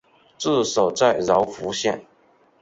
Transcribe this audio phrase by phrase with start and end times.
[0.35, 2.03] 治所在柔服县。